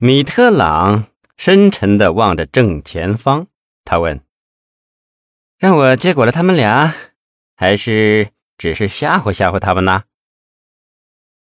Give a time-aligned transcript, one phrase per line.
[0.00, 3.48] 米特朗深沉的望着正前方，
[3.84, 4.24] 他问
[5.58, 6.94] ：“让我结果了他们俩，
[7.56, 10.04] 还是只是吓唬吓唬他们呢？”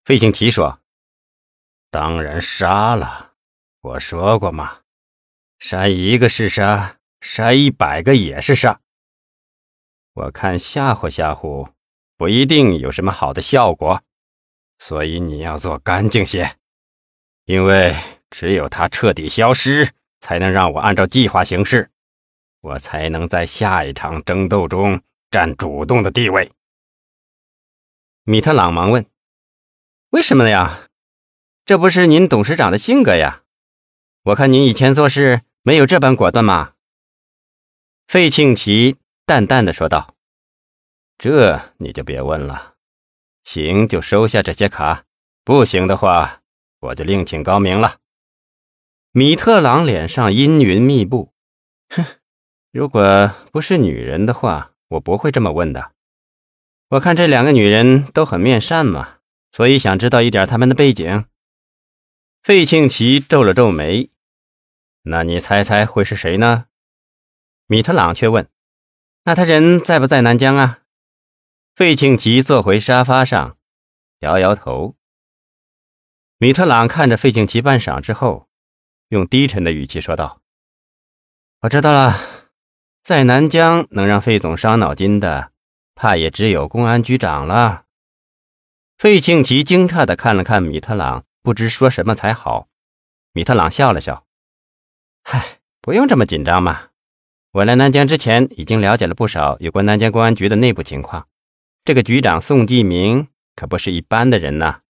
[0.04, 0.80] 费庆奇说
[1.88, 3.34] ：“当然杀了，
[3.80, 4.80] 我说过嘛，
[5.60, 8.80] 杀一个是杀，杀一百个也是杀。
[10.14, 11.70] 我看吓唬吓唬
[12.16, 14.02] 不一定有什么好的效果，
[14.80, 16.56] 所以你要做干净些，
[17.44, 17.94] 因为。”
[18.32, 21.90] 只有他彻底消失，才能让我按照计划行事，
[22.62, 26.50] 我才能在下一场争斗中占主动的地位。
[28.24, 29.04] 米特朗忙问
[30.10, 30.88] ：“为什么呀？
[31.66, 33.42] 这不是您董事长的性格呀？
[34.22, 36.72] 我看您以前做事没有这般果断嘛。”
[38.08, 40.14] 费庆奇淡淡的说道
[41.18, 42.74] ：“这你就别问了，
[43.44, 45.04] 行就收下这些卡，
[45.44, 46.40] 不行的话，
[46.80, 47.98] 我就另请高明了。”
[49.14, 51.34] 米特朗脸上阴云密布，
[51.90, 52.02] 哼，
[52.70, 55.92] 如果不是女人的话，我不会这么问的。
[56.88, 59.18] 我看这两个女人都很面善嘛，
[59.50, 61.26] 所以想知道一点他们的背景。
[62.42, 64.08] 费庆奇皱了皱眉，
[65.02, 66.64] 那你猜猜会是谁呢？
[67.66, 68.48] 米特朗却问
[69.24, 70.78] ：“那他人在不在南疆啊？”
[71.76, 73.58] 费庆奇坐回沙发上，
[74.20, 74.96] 摇摇头。
[76.38, 78.48] 米特朗看着费庆奇半晌之后。
[79.12, 80.40] 用低沉的语气说道
[81.60, 82.18] ：“我知道了，
[83.02, 85.52] 在南疆能让费总伤脑筋的，
[85.94, 87.84] 怕也只有公安局长了。”
[88.96, 92.68] 费庆奇惊诧的看了看米特朗，不知说什么才好。
[93.34, 94.24] 米特朗笑了笑
[95.22, 96.84] ：“嗨，不用这么紧张嘛。
[97.50, 101.28] 我来南疆之前，已经了解了不少有关南疆公安局的内部情况。
[101.84, 104.80] 这个局长宋继明可不是一般的人呐，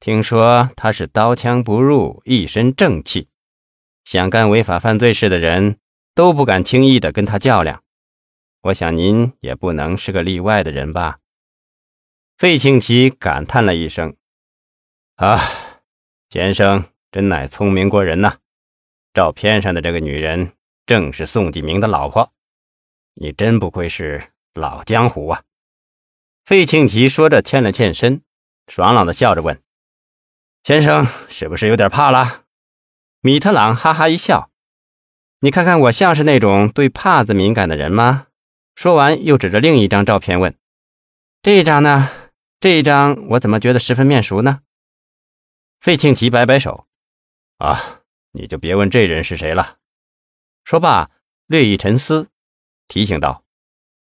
[0.00, 3.27] 听说他是刀枪不入，一身正气。”
[4.10, 5.80] 想干违法犯罪事的人
[6.14, 7.82] 都不敢轻易的跟他较量，
[8.62, 11.18] 我想您也不能是个例外的人吧？
[12.38, 14.16] 费庆奇感叹了一声
[15.16, 15.38] ：“啊，
[16.30, 18.38] 先生真乃聪明过人呐！
[19.12, 20.54] 照片上的这个女人
[20.86, 22.32] 正是宋继明的老婆，
[23.12, 25.42] 你真不愧是老江湖啊！”
[26.46, 28.22] 费庆奇说着欠了欠身，
[28.68, 29.60] 爽朗的笑着问
[30.64, 32.44] ：“先生是不是有点怕了？”
[33.20, 34.52] 米特朗哈哈一笑
[35.40, 38.28] ：“你看看我像是那种对帕子敏感的人吗？”
[38.76, 40.56] 说完，又指着另一张照片问
[41.42, 42.08] ：“这一张呢？
[42.60, 44.60] 这一张我怎么觉得十分面熟呢？”
[45.80, 46.86] 费庆奇摆摆手
[47.58, 49.78] ：“啊，你就别问这人是谁了。”
[50.64, 51.10] 说罢，
[51.46, 52.28] 略一沉思，
[52.86, 53.42] 提醒道：“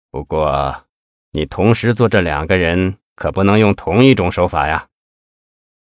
[0.09, 0.87] 不过，
[1.31, 4.87] 你同时做这两个人，可不能用同一种手法呀。”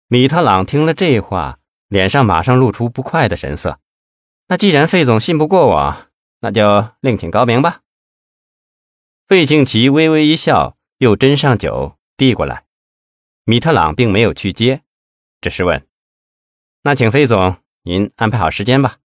[0.10, 1.60] 米特朗听了这话。
[1.88, 3.80] 脸上马上露出不快的神色。
[4.48, 5.98] 那既然费总信不过我，
[6.40, 7.82] 那就另请高明吧。
[9.28, 12.64] 费庆奇微微一笑，又斟上酒递过来。
[13.44, 14.82] 米特朗并没有去接，
[15.42, 15.88] 只是问
[16.84, 18.98] ：“那请费总您安排好时间吧。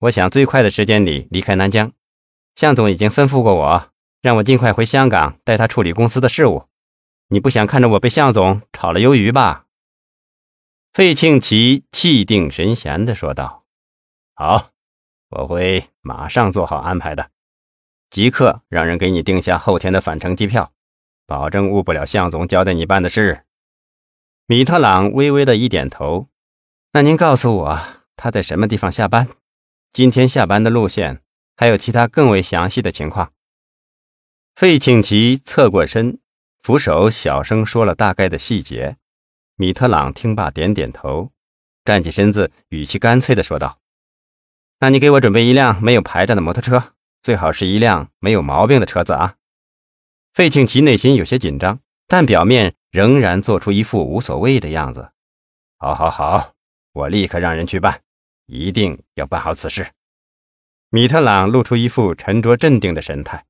[0.00, 1.92] 我想最快的时间里离开南疆。
[2.56, 6.64] 向总已经吩咐过我，让我尽快回香港带他处理公司的事务。
[7.28, 9.66] 你不想看着我被向总炒了鱿鱼吧？”
[10.98, 13.64] 费庆奇气定神闲地说道
[14.34, 14.72] ：“好，
[15.28, 17.30] 我会马上做好安排的，
[18.10, 20.72] 即刻让人给你定下后天的返程机票，
[21.24, 23.44] 保证误不了向总交代你办的事。”
[24.48, 26.26] 米特朗微微的一点头
[26.90, 27.80] ：“那您告诉我
[28.16, 29.28] 他在什么地方下班？
[29.92, 31.22] 今天下班的路线，
[31.54, 33.32] 还有其他更为详细的情况。”
[34.56, 36.18] 费庆奇侧过身，
[36.60, 38.96] 扶手小声说了大概的细节。
[39.60, 41.32] 米特朗听罢，点点头，
[41.84, 43.80] 站起身子，语气干脆地说道
[44.78, 46.92] ：“那你给我准备一辆没有牌照的摩托车，
[47.22, 49.34] 最好是一辆没有毛病的车子啊。”
[50.32, 55.10] 费庆奇内心有些紧张，但表面仍然做出一副无所谓的样子。
[55.78, 56.52] “好，好，好，
[56.92, 58.00] 我立刻让人去办，
[58.46, 59.88] 一定要办好此事。”
[60.90, 63.44] 米特朗露出一副沉着镇定的神态：“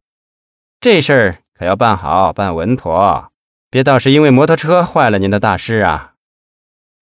[0.81, 3.31] 这事儿可要办好，办稳妥。”
[3.71, 6.15] 别倒是因为摩托车坏了您的大事啊！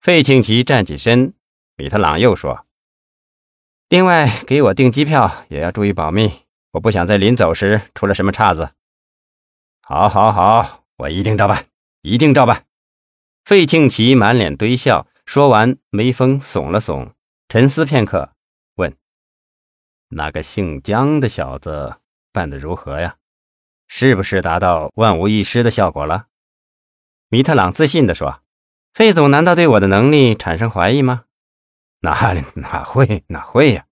[0.00, 1.34] 费庆奇站起身，
[1.76, 2.64] 米特朗又说
[3.90, 6.32] ：“另外，给我订机票也要注意保密，
[6.72, 8.70] 我不想在临走时出了什么岔子。”
[9.86, 11.66] 好，好，好，我一定照办，
[12.00, 12.64] 一定照办。
[13.44, 17.12] 费庆奇满脸堆笑，说完，眉峰耸了耸，
[17.50, 18.32] 沉思片刻，
[18.76, 18.96] 问
[20.08, 21.96] ：“那个姓江的小子
[22.32, 23.16] 办得如何呀？
[23.86, 26.28] 是不是达到万无一失的效果了？”
[27.28, 28.42] 米特朗自信地说
[28.94, 31.24] ：“费总难道对我的能力产生怀疑吗？
[32.00, 33.86] 哪哪会哪会呀？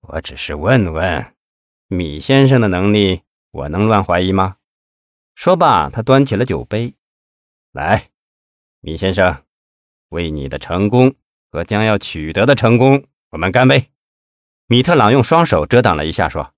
[0.00, 1.34] 我只是问问，
[1.88, 3.22] 米先生的能力，
[3.52, 4.56] 我能乱怀疑吗？
[5.34, 6.94] 说罢，他端起了酒杯，
[7.72, 8.10] 来，
[8.80, 9.44] 米先生，
[10.10, 11.14] 为你的成功
[11.50, 13.90] 和将要取得的成功，我们干杯！
[14.66, 16.52] 米特朗用双手遮挡了一下，说：“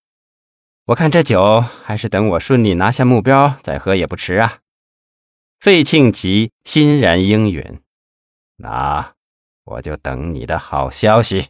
[0.87, 4.59] 我看这酒还是等我顺利拿下目标再喝也不迟啊。”
[5.67, 7.81] 费庆奇欣然应允
[8.55, 9.15] ：“那
[9.65, 11.49] 我就等你的好消息。”